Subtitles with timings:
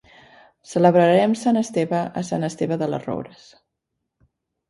[0.69, 3.47] Celebrarem Sant Esteve a Sant Esteve de les Roures.